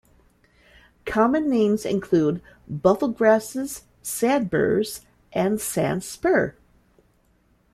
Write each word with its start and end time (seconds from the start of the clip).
Common 1.05 1.47
names 1.47 1.85
include 1.85 2.41
buffelgrasses, 2.67 3.83
sandburs, 4.01 5.01
and 5.31 5.61
sand 5.61 6.03
spur. 6.03 6.55